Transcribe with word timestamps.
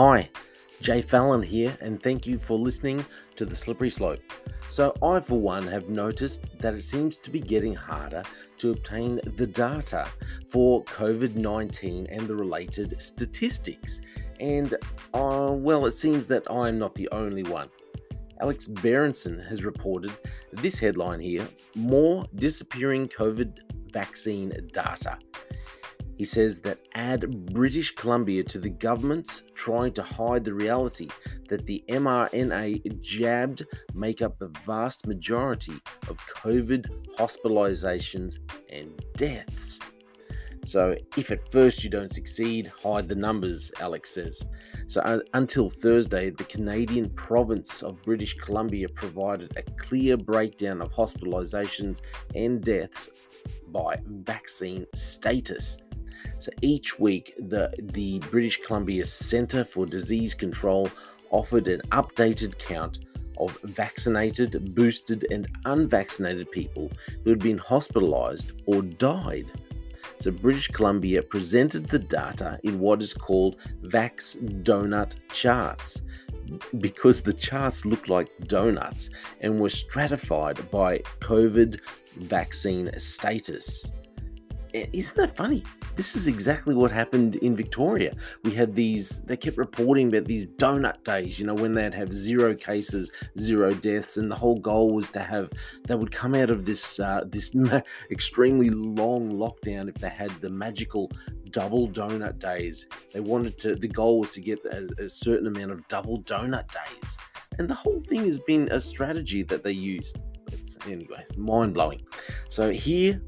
Hi, 0.00 0.30
Jay 0.80 1.02
Fallon 1.02 1.42
here, 1.42 1.76
and 1.80 2.00
thank 2.00 2.24
you 2.24 2.38
for 2.38 2.56
listening 2.56 3.04
to 3.34 3.44
The 3.44 3.56
Slippery 3.56 3.90
Slope. 3.90 4.20
So, 4.68 4.94
I, 5.02 5.18
for 5.18 5.40
one, 5.40 5.66
have 5.66 5.88
noticed 5.88 6.46
that 6.60 6.74
it 6.74 6.84
seems 6.84 7.18
to 7.18 7.30
be 7.30 7.40
getting 7.40 7.74
harder 7.74 8.22
to 8.58 8.70
obtain 8.70 9.20
the 9.34 9.44
data 9.44 10.06
for 10.48 10.84
COVID 10.84 11.34
19 11.34 12.06
and 12.12 12.28
the 12.28 12.36
related 12.36 13.02
statistics. 13.02 14.00
And, 14.38 14.74
uh, 15.14 15.50
well, 15.50 15.84
it 15.86 15.90
seems 15.90 16.28
that 16.28 16.48
I'm 16.48 16.78
not 16.78 16.94
the 16.94 17.08
only 17.10 17.42
one. 17.42 17.68
Alex 18.40 18.68
Berenson 18.68 19.40
has 19.40 19.64
reported 19.64 20.12
this 20.52 20.78
headline 20.78 21.18
here 21.18 21.48
More 21.74 22.24
disappearing 22.36 23.08
COVID 23.08 23.90
vaccine 23.92 24.52
data. 24.72 25.18
He 26.18 26.24
says 26.24 26.60
that 26.62 26.80
add 26.96 27.46
British 27.54 27.94
Columbia 27.94 28.42
to 28.42 28.58
the 28.58 28.68
government's 28.68 29.44
trying 29.54 29.92
to 29.92 30.02
hide 30.02 30.42
the 30.42 30.52
reality 30.52 31.08
that 31.48 31.64
the 31.64 31.84
mRNA 31.88 33.00
jabbed 33.00 33.64
make 33.94 34.20
up 34.20 34.36
the 34.38 34.52
vast 34.66 35.06
majority 35.06 35.74
of 36.08 36.18
COVID 36.42 36.86
hospitalizations 37.16 38.38
and 38.68 38.90
deaths. 39.16 39.78
So, 40.64 40.96
if 41.16 41.30
at 41.30 41.50
first 41.52 41.84
you 41.84 41.88
don't 41.88 42.10
succeed, 42.10 42.66
hide 42.66 43.08
the 43.08 43.14
numbers, 43.14 43.70
Alex 43.80 44.10
says. 44.10 44.42
So, 44.88 45.00
uh, 45.02 45.20
until 45.34 45.70
Thursday, 45.70 46.30
the 46.30 46.44
Canadian 46.44 47.10
province 47.10 47.82
of 47.82 48.02
British 48.02 48.34
Columbia 48.34 48.88
provided 48.88 49.56
a 49.56 49.62
clear 49.62 50.16
breakdown 50.16 50.82
of 50.82 50.92
hospitalizations 50.92 52.02
and 52.34 52.60
deaths 52.60 53.08
by 53.68 53.98
vaccine 54.04 54.84
status. 54.94 55.78
So 56.38 56.52
each 56.62 56.98
week, 56.98 57.34
the, 57.38 57.72
the 57.78 58.20
British 58.30 58.60
Columbia 58.64 59.04
Centre 59.04 59.64
for 59.64 59.86
Disease 59.86 60.34
Control 60.34 60.88
offered 61.30 61.66
an 61.66 61.80
updated 61.90 62.58
count 62.58 63.00
of 63.38 63.58
vaccinated, 63.62 64.74
boosted, 64.74 65.26
and 65.30 65.48
unvaccinated 65.64 66.50
people 66.50 66.90
who 67.24 67.30
had 67.30 67.40
been 67.40 67.58
hospitalized 67.58 68.52
or 68.66 68.82
died. 68.82 69.50
So, 70.18 70.30
British 70.30 70.68
Columbia 70.68 71.22
presented 71.22 71.86
the 71.88 71.98
data 71.98 72.58
in 72.64 72.80
what 72.80 73.02
is 73.02 73.14
called 73.14 73.56
Vax 73.82 74.36
Donut 74.62 75.16
charts 75.32 76.02
because 76.78 77.22
the 77.22 77.32
charts 77.32 77.84
looked 77.84 78.08
like 78.08 78.30
donuts 78.46 79.10
and 79.40 79.60
were 79.60 79.68
stratified 79.68 80.70
by 80.70 80.98
COVID 81.20 81.80
vaccine 82.16 82.90
status. 82.98 83.92
Isn't 84.72 85.16
that 85.16 85.36
funny? 85.36 85.64
This 85.96 86.14
is 86.14 86.26
exactly 86.26 86.74
what 86.74 86.90
happened 86.90 87.36
in 87.36 87.56
Victoria. 87.56 88.14
We 88.44 88.52
had 88.52 88.74
these, 88.74 89.20
they 89.22 89.36
kept 89.36 89.56
reporting 89.56 90.08
about 90.08 90.26
these 90.26 90.46
donut 90.46 91.02
days, 91.04 91.38
you 91.40 91.46
know, 91.46 91.54
when 91.54 91.74
they'd 91.74 91.94
have 91.94 92.12
zero 92.12 92.54
cases, 92.54 93.10
zero 93.38 93.72
deaths, 93.72 94.16
and 94.16 94.30
the 94.30 94.36
whole 94.36 94.58
goal 94.58 94.92
was 94.92 95.10
to 95.10 95.20
have, 95.20 95.50
they 95.86 95.94
would 95.94 96.12
come 96.12 96.34
out 96.34 96.50
of 96.50 96.64
this, 96.64 97.00
uh, 97.00 97.22
this 97.26 97.50
extremely 98.10 98.70
long 98.70 99.32
lockdown 99.32 99.88
if 99.88 99.94
they 99.96 100.08
had 100.08 100.30
the 100.40 100.50
magical 100.50 101.10
double 101.50 101.88
donut 101.88 102.38
days. 102.38 102.86
They 103.12 103.20
wanted 103.20 103.58
to, 103.58 103.74
the 103.74 103.88
goal 103.88 104.20
was 104.20 104.30
to 104.30 104.40
get 104.40 104.64
a, 104.66 104.88
a 104.98 105.08
certain 105.08 105.46
amount 105.46 105.72
of 105.72 105.86
double 105.88 106.22
donut 106.22 106.70
days. 106.70 107.18
And 107.58 107.68
the 107.68 107.74
whole 107.74 107.98
thing 107.98 108.24
has 108.24 108.40
been 108.40 108.68
a 108.70 108.78
strategy 108.78 109.42
that 109.44 109.64
they 109.64 109.72
used. 109.72 110.18
It's, 110.52 110.78
anyway, 110.86 111.24
mind 111.36 111.74
blowing. 111.74 112.02
So 112.48 112.70
here, 112.70 113.20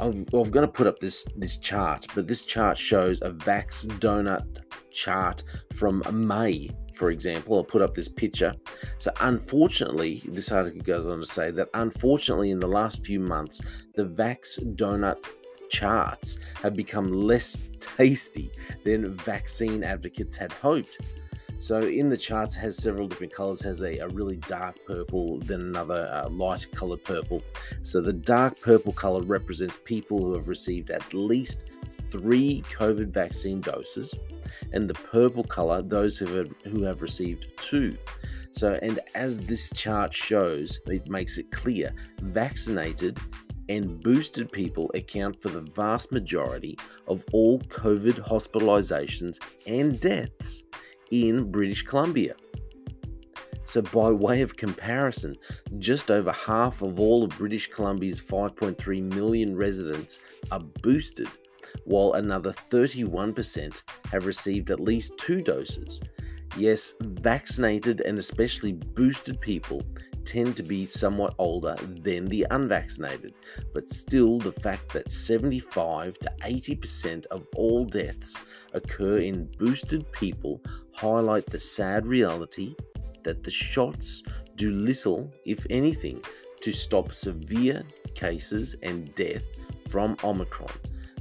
I'm, 0.00 0.24
I'm 0.32 0.50
going 0.50 0.66
to 0.66 0.68
put 0.68 0.86
up 0.86 0.98
this 0.98 1.24
this 1.36 1.58
chart, 1.58 2.06
but 2.14 2.26
this 2.26 2.42
chart 2.42 2.78
shows 2.78 3.20
a 3.20 3.30
Vax 3.30 3.86
donut 3.98 4.58
chart 4.90 5.44
from 5.74 6.02
May, 6.10 6.70
for 6.94 7.10
example. 7.10 7.56
I'll 7.56 7.64
put 7.64 7.82
up 7.82 7.94
this 7.94 8.08
picture. 8.08 8.54
So, 8.96 9.12
unfortunately, 9.20 10.22
this 10.26 10.50
article 10.50 10.80
goes 10.80 11.06
on 11.06 11.18
to 11.18 11.26
say 11.26 11.50
that 11.50 11.68
unfortunately, 11.74 12.50
in 12.50 12.60
the 12.60 12.66
last 12.66 13.04
few 13.04 13.20
months, 13.20 13.60
the 13.94 14.04
Vax 14.04 14.58
donut 14.74 15.28
charts 15.68 16.40
have 16.62 16.74
become 16.74 17.12
less 17.12 17.58
tasty 17.80 18.50
than 18.84 19.14
vaccine 19.14 19.84
advocates 19.84 20.36
had 20.36 20.52
hoped. 20.52 20.98
So 21.60 21.80
in 21.80 22.08
the 22.08 22.16
charts 22.16 22.54
has 22.54 22.74
several 22.78 23.06
different 23.06 23.34
colors, 23.34 23.60
has 23.60 23.82
a, 23.82 23.98
a 23.98 24.08
really 24.08 24.36
dark 24.36 24.76
purple, 24.86 25.38
then 25.40 25.60
another 25.60 26.08
uh, 26.10 26.30
light 26.30 26.66
colored 26.74 27.04
purple. 27.04 27.42
So 27.82 28.00
the 28.00 28.14
dark 28.14 28.58
purple 28.58 28.94
color 28.94 29.20
represents 29.20 29.78
people 29.84 30.20
who 30.20 30.32
have 30.32 30.48
received 30.48 30.90
at 30.90 31.12
least 31.12 31.66
three 32.10 32.62
COVID 32.72 33.08
vaccine 33.08 33.60
doses, 33.60 34.14
and 34.72 34.88
the 34.88 34.94
purple 34.94 35.44
color, 35.44 35.82
those 35.82 36.16
who 36.16 36.34
have, 36.34 36.50
who 36.64 36.82
have 36.82 37.02
received 37.02 37.48
two. 37.58 37.94
So, 38.52 38.78
and 38.80 38.98
as 39.14 39.38
this 39.38 39.70
chart 39.74 40.14
shows, 40.14 40.80
it 40.86 41.08
makes 41.08 41.36
it 41.36 41.52
clear 41.52 41.92
vaccinated 42.22 43.18
and 43.68 44.02
boosted 44.02 44.50
people 44.50 44.90
account 44.94 45.40
for 45.40 45.50
the 45.50 45.60
vast 45.60 46.10
majority 46.10 46.78
of 47.06 47.22
all 47.32 47.60
COVID 47.60 48.26
hospitalizations 48.26 49.38
and 49.66 50.00
deaths 50.00 50.64
in 51.10 51.50
British 51.50 51.82
Columbia. 51.82 52.34
So, 53.64 53.82
by 53.82 54.10
way 54.10 54.42
of 54.42 54.56
comparison, 54.56 55.36
just 55.78 56.10
over 56.10 56.32
half 56.32 56.82
of 56.82 56.98
all 56.98 57.22
of 57.22 57.30
British 57.30 57.68
Columbia's 57.68 58.20
5.3 58.20 59.14
million 59.14 59.56
residents 59.56 60.20
are 60.50 60.60
boosted, 60.82 61.28
while 61.84 62.14
another 62.14 62.50
31% 62.50 63.82
have 64.10 64.26
received 64.26 64.72
at 64.72 64.80
least 64.80 65.16
two 65.18 65.40
doses. 65.40 66.00
Yes, 66.56 66.94
vaccinated 67.00 68.00
and 68.00 68.18
especially 68.18 68.72
boosted 68.72 69.40
people 69.40 69.82
tend 70.30 70.56
to 70.56 70.62
be 70.62 70.86
somewhat 70.86 71.34
older 71.38 71.74
than 72.02 72.24
the 72.26 72.46
unvaccinated, 72.52 73.34
but 73.74 73.88
still, 73.88 74.38
the 74.38 74.52
fact 74.52 74.92
that 74.92 75.10
75 75.10 76.16
to 76.20 76.32
80% 76.42 77.26
of 77.26 77.44
all 77.56 77.84
deaths 77.84 78.40
occur 78.72 79.18
in 79.18 79.46
boosted 79.58 80.10
people 80.12 80.60
highlight 80.92 81.46
the 81.46 81.58
sad 81.58 82.06
reality 82.06 82.76
that 83.24 83.42
the 83.42 83.50
shots 83.50 84.22
do 84.54 84.70
little, 84.70 85.28
if 85.44 85.66
anything, 85.68 86.22
to 86.62 86.70
stop 86.70 87.12
severe 87.12 87.82
cases 88.14 88.76
and 88.84 89.12
death 89.16 89.42
from 89.88 90.16
Omicron, 90.22 90.70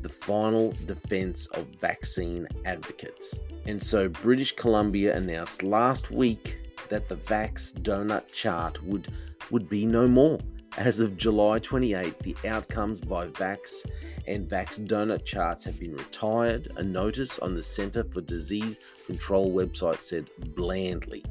the 0.00 0.08
final 0.08 0.72
defense 0.86 1.46
of 1.54 1.66
vaccine 1.80 2.46
advocates. 2.64 3.40
And 3.66 3.82
so, 3.82 4.08
British 4.08 4.54
Columbia 4.54 5.16
announced 5.16 5.64
last 5.64 6.12
week 6.12 6.61
that 6.92 7.08
the 7.08 7.16
Vax 7.16 7.72
donut 7.72 8.30
chart 8.30 8.82
would, 8.84 9.08
would 9.50 9.66
be 9.66 9.86
no 9.86 10.06
more. 10.06 10.38
As 10.76 11.00
of 11.00 11.16
July 11.16 11.58
28, 11.58 12.18
the 12.18 12.36
outcomes 12.46 13.00
by 13.00 13.28
Vax 13.28 13.86
and 14.26 14.46
Vax 14.46 14.78
donut 14.86 15.24
charts 15.24 15.64
have 15.64 15.80
been 15.80 15.96
retired. 15.96 16.70
A 16.76 16.82
notice 16.82 17.38
on 17.38 17.54
the 17.54 17.62
Center 17.62 18.04
for 18.04 18.20
Disease 18.20 18.78
Control 19.06 19.50
website 19.50 20.00
said 20.00 20.28
blandly 20.54 21.24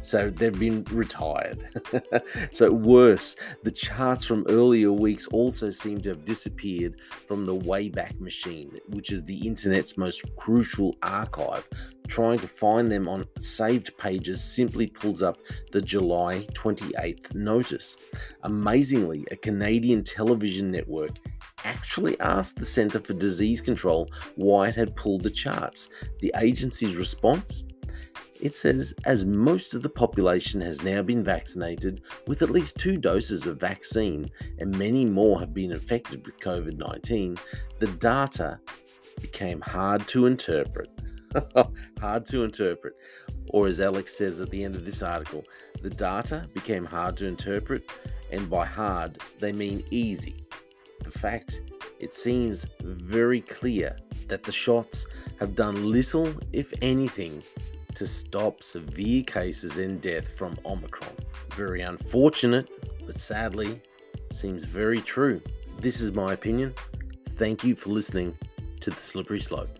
so 0.00 0.30
they've 0.30 0.58
been 0.58 0.84
retired. 0.90 1.68
so, 2.50 2.72
worse, 2.72 3.36
the 3.62 3.70
charts 3.70 4.24
from 4.24 4.46
earlier 4.48 4.92
weeks 4.92 5.26
also 5.28 5.70
seem 5.70 6.00
to 6.02 6.10
have 6.10 6.24
disappeared 6.24 7.00
from 7.28 7.46
the 7.46 7.54
Wayback 7.54 8.20
Machine, 8.20 8.78
which 8.88 9.12
is 9.12 9.24
the 9.24 9.46
internet's 9.46 9.96
most 9.96 10.24
crucial 10.36 10.96
archive. 11.02 11.68
Trying 12.08 12.40
to 12.40 12.48
find 12.48 12.90
them 12.90 13.08
on 13.08 13.24
saved 13.38 13.96
pages 13.96 14.42
simply 14.42 14.88
pulls 14.88 15.22
up 15.22 15.38
the 15.70 15.80
July 15.80 16.46
28th 16.54 17.34
notice. 17.34 17.96
Amazingly, 18.42 19.24
a 19.30 19.36
Canadian 19.36 20.02
television 20.02 20.72
network 20.72 21.18
actually 21.64 22.18
asked 22.20 22.56
the 22.56 22.66
Centre 22.66 23.00
for 23.00 23.12
Disease 23.12 23.60
Control 23.60 24.10
why 24.36 24.68
it 24.68 24.74
had 24.74 24.96
pulled 24.96 25.22
the 25.22 25.30
charts. 25.30 25.90
The 26.20 26.32
agency's 26.36 26.96
response? 26.96 27.64
It 28.40 28.54
says, 28.54 28.94
as 29.04 29.26
most 29.26 29.74
of 29.74 29.82
the 29.82 29.90
population 29.90 30.60
has 30.62 30.82
now 30.82 31.02
been 31.02 31.22
vaccinated 31.22 32.02
with 32.26 32.40
at 32.40 32.50
least 32.50 32.78
two 32.78 32.96
doses 32.96 33.46
of 33.46 33.60
vaccine, 33.60 34.30
and 34.58 34.76
many 34.78 35.04
more 35.04 35.38
have 35.38 35.52
been 35.52 35.72
infected 35.72 36.24
with 36.24 36.40
COVID 36.40 36.78
19, 36.78 37.36
the 37.78 37.86
data 37.86 38.58
became 39.20 39.60
hard 39.60 40.06
to 40.08 40.26
interpret. 40.26 40.88
hard 42.00 42.24
to 42.26 42.42
interpret. 42.44 42.94
Or, 43.50 43.66
as 43.66 43.78
Alex 43.78 44.16
says 44.16 44.40
at 44.40 44.50
the 44.50 44.64
end 44.64 44.74
of 44.74 44.84
this 44.84 45.02
article, 45.02 45.44
the 45.82 45.90
data 45.90 46.48
became 46.54 46.84
hard 46.84 47.16
to 47.18 47.26
interpret, 47.26 47.90
and 48.30 48.48
by 48.48 48.64
hard, 48.64 49.18
they 49.38 49.52
mean 49.52 49.84
easy. 49.90 50.46
In 51.04 51.10
fact, 51.10 51.62
it 51.98 52.14
seems 52.14 52.64
very 52.80 53.42
clear 53.42 53.96
that 54.28 54.44
the 54.44 54.52
shots 54.52 55.06
have 55.38 55.54
done 55.54 55.90
little, 55.90 56.32
if 56.52 56.72
anything, 56.80 57.42
to 58.00 58.06
stop 58.06 58.62
severe 58.62 59.22
cases 59.22 59.76
and 59.76 60.00
death 60.00 60.34
from 60.38 60.56
Omicron. 60.64 61.12
Very 61.54 61.82
unfortunate, 61.82 62.66
but 63.04 63.20
sadly, 63.20 63.82
seems 64.30 64.64
very 64.64 65.02
true. 65.02 65.38
This 65.76 66.00
is 66.00 66.10
my 66.10 66.32
opinion. 66.32 66.72
Thank 67.36 67.62
you 67.62 67.74
for 67.74 67.90
listening 67.90 68.34
to 68.80 68.88
The 68.88 69.00
Slippery 69.02 69.42
Slope. 69.42 69.78